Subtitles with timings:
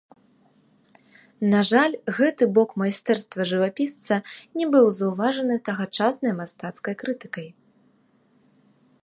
[1.51, 4.15] На жаль, гэты бок майстэрства жывапісца
[4.61, 7.47] не быў заўважаны тагачаснай мастацкай крытыкай.